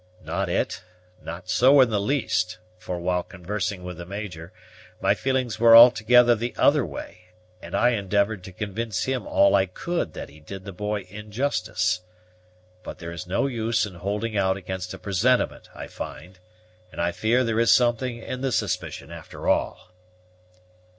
"Not 0.23 0.49
it, 0.49 0.81
not 1.21 1.47
so 1.47 1.79
in 1.79 1.91
the 1.91 2.01
least; 2.01 2.57
for, 2.79 2.99
while 2.99 3.21
conversing 3.21 3.83
with 3.83 3.97
the 3.97 4.05
Major, 4.07 4.51
my 4.99 5.13
feelings 5.13 5.59
were 5.59 5.75
altogether 5.75 6.33
the 6.33 6.55
other 6.57 6.83
way; 6.83 7.25
and 7.61 7.75
I 7.75 7.89
endeavored 7.89 8.43
to 8.45 8.51
convince 8.51 9.03
him 9.03 9.27
all 9.27 9.53
I 9.53 9.67
could 9.67 10.13
that 10.13 10.27
he 10.29 10.39
did 10.39 10.65
the 10.65 10.71
boy 10.71 11.01
injustice. 11.07 12.01
But 12.81 12.97
there 12.97 13.11
is 13.11 13.27
no 13.27 13.45
use 13.45 13.85
in 13.85 13.93
holding 13.93 14.35
out 14.35 14.57
against 14.57 14.91
a 14.95 14.97
presentiment, 14.97 15.69
I 15.75 15.85
find; 15.85 16.39
and 16.91 16.99
I 16.99 17.11
fear 17.11 17.43
there 17.43 17.59
is 17.59 17.71
something 17.71 18.17
in 18.23 18.41
the 18.41 18.51
suspicion 18.51 19.11
after 19.11 19.47
all." 19.47 19.91